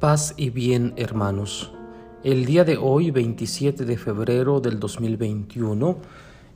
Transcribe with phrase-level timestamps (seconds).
[0.00, 1.72] Paz y bien, hermanos.
[2.24, 5.98] El día de hoy, 27 de febrero del 2021,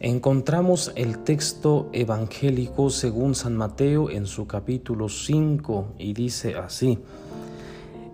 [0.00, 7.00] encontramos el texto evangélico según San Mateo en su capítulo 5 y dice así.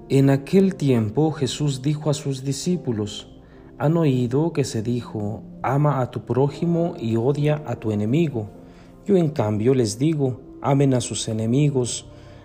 [0.09, 3.29] En aquel tiempo Jesús dijo a sus discípulos,
[3.79, 8.51] han oído que se dijo, ama a tu prójimo y odia a tu enemigo.
[9.07, 12.11] Yo en cambio les digo, amen a sus enemigos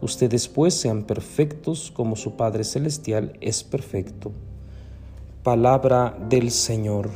[0.00, 4.32] Ustedes pues sean perfectos como su Padre Celestial es perfecto.
[5.42, 7.10] Palabra del Señor.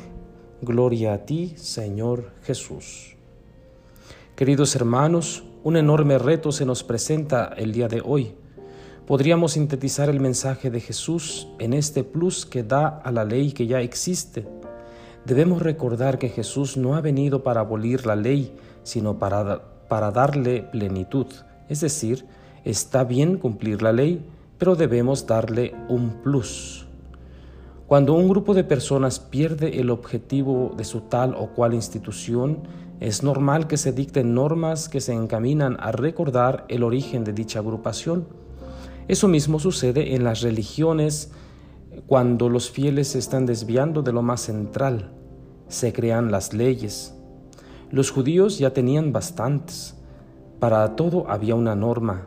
[0.61, 3.17] Gloria a ti, Señor Jesús.
[4.37, 8.35] Queridos hermanos, un enorme reto se nos presenta el día de hoy.
[9.07, 13.67] Podríamos sintetizar el mensaje de Jesús en este plus que da a la ley que
[13.67, 14.47] ya existe.
[15.25, 20.63] Debemos recordar que Jesús no ha venido para abolir la ley, sino para para darle
[20.63, 21.27] plenitud.
[21.69, 22.27] Es decir,
[22.65, 24.25] está bien cumplir la ley,
[24.59, 26.87] pero debemos darle un plus.
[27.87, 32.61] Cuando un grupo de personas pierde el objetivo de su tal o cual institución,
[33.01, 37.59] es normal que se dicten normas que se encaminan a recordar el origen de dicha
[37.59, 38.27] agrupación.
[39.07, 41.31] Eso mismo sucede en las religiones
[42.07, 45.11] cuando los fieles se están desviando de lo más central.
[45.69, 47.15] Se crean las leyes,
[47.91, 49.95] los judíos ya tenían bastantes.
[50.59, 52.27] Para todo había una norma.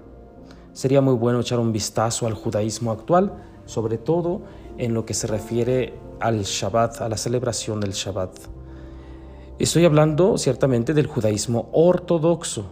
[0.77, 3.33] Sería muy bueno echar un vistazo al judaísmo actual,
[3.65, 4.43] sobre todo
[4.77, 8.37] en lo que se refiere al Shabbat, a la celebración del Shabbat.
[9.57, 12.67] Estoy hablando ciertamente del judaísmo ortodoxo.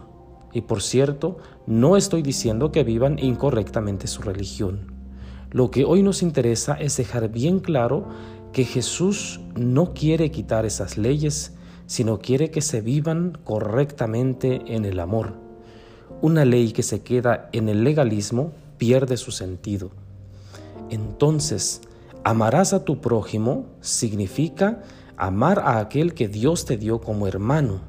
[0.52, 4.92] Y por cierto, no estoy diciendo que vivan incorrectamente su religión.
[5.50, 8.06] Lo que hoy nos interesa es dejar bien claro
[8.52, 11.56] que Jesús no quiere quitar esas leyes,
[11.86, 15.45] sino quiere que se vivan correctamente en el amor.
[16.20, 19.90] Una ley que se queda en el legalismo pierde su sentido.
[20.90, 21.80] Entonces,
[22.24, 24.82] amarás a tu prójimo significa
[25.16, 27.80] amar a aquel que Dios te dio como hermano.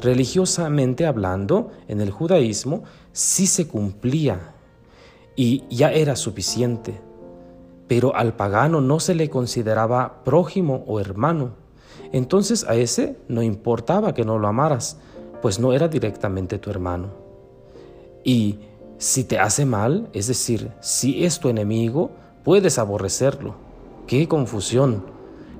[0.00, 4.54] Religiosamente hablando, en el judaísmo sí se cumplía
[5.34, 7.00] y ya era suficiente,
[7.88, 11.68] pero al pagano no se le consideraba prójimo o hermano
[12.12, 14.98] entonces a ese no importaba que no lo amaras,
[15.42, 17.27] pues no era directamente tu hermano.
[18.24, 18.58] Y
[18.98, 22.10] si te hace mal, es decir, si es tu enemigo,
[22.44, 23.56] puedes aborrecerlo.
[24.06, 25.04] ¡Qué confusión!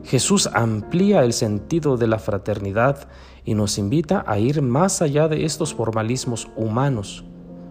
[0.04, 3.08] Jesús amplía el sentido de la fraternidad
[3.44, 7.24] y nos invita a ir más allá de estos formalismos humanos,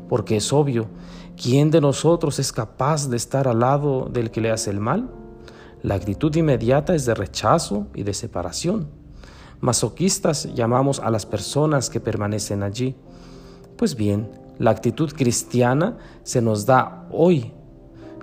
[0.07, 0.87] porque es obvio,
[1.41, 5.09] ¿quién de nosotros es capaz de estar al lado del que le hace el mal?
[5.83, 8.87] La actitud inmediata es de rechazo y de separación.
[9.59, 12.95] Masoquistas llamamos a las personas que permanecen allí.
[13.77, 14.29] Pues bien,
[14.59, 17.53] la actitud cristiana se nos da hoy.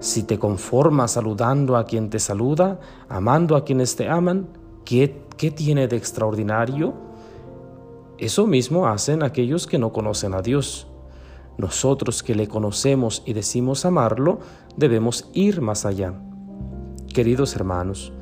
[0.01, 4.49] Si te conformas saludando a quien te saluda, amando a quienes te aman,
[4.85, 6.95] ¿qué, qué tiene de extraordinario?
[8.19, 10.87] Eso mismo hacen aquellos que no conocen a Dios.
[11.57, 14.41] Nosotros que le conocemos y decimos amarlo,
[14.77, 16.15] debemos ir más allá.
[17.13, 18.13] Queridos hermanos,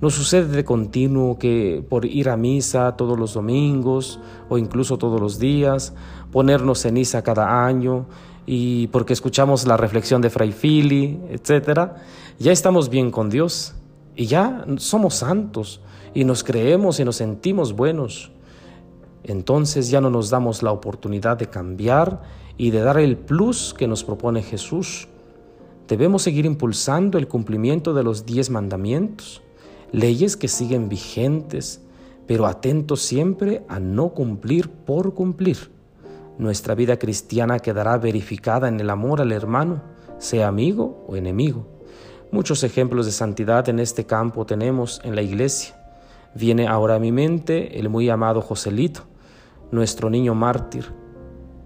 [0.00, 5.20] nos sucede de continuo que por ir a misa todos los domingos o incluso todos
[5.20, 5.94] los días,
[6.30, 8.06] ponernos ceniza cada año
[8.46, 11.92] y porque escuchamos la reflexión de Fray Fili, etc.,
[12.38, 13.74] ya estamos bien con Dios
[14.14, 15.80] y ya somos santos
[16.14, 18.30] y nos creemos y nos sentimos buenos.
[19.24, 22.22] Entonces ya no nos damos la oportunidad de cambiar
[22.56, 25.08] y de dar el plus que nos propone Jesús
[25.88, 29.42] Debemos seguir impulsando el cumplimiento de los diez mandamientos,
[29.92, 31.82] leyes que siguen vigentes,
[32.26, 35.70] pero atentos siempre a no cumplir por cumplir.
[36.38, 39.82] Nuestra vida cristiana quedará verificada en el amor al hermano,
[40.18, 41.66] sea amigo o enemigo.
[42.30, 45.74] Muchos ejemplos de santidad en este campo tenemos en la iglesia.
[46.34, 49.02] Viene ahora a mi mente el muy amado Joselito,
[49.72, 50.92] nuestro niño mártir.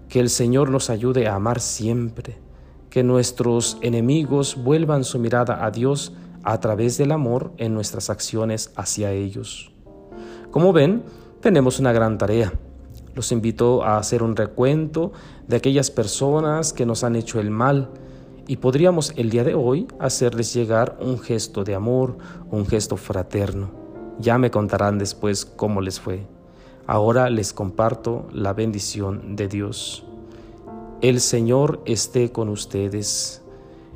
[0.07, 2.37] Que el Señor nos ayude a amar siempre,
[2.89, 8.71] que nuestros enemigos vuelvan su mirada a Dios a través del amor en nuestras acciones
[8.75, 9.71] hacia ellos.
[10.51, 11.03] Como ven,
[11.41, 12.53] tenemos una gran tarea.
[13.15, 15.11] Los invito a hacer un recuento
[15.47, 17.89] de aquellas personas que nos han hecho el mal
[18.47, 22.17] y podríamos el día de hoy hacerles llegar un gesto de amor,
[22.49, 23.71] un gesto fraterno.
[24.19, 26.25] Ya me contarán después cómo les fue.
[26.85, 30.05] Ahora les comparto la bendición de Dios.
[31.01, 33.42] El Señor esté con ustedes